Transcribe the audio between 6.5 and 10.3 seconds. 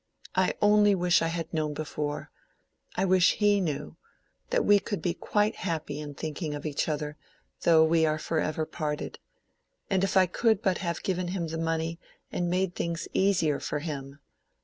of each other, though we are forever parted. And if I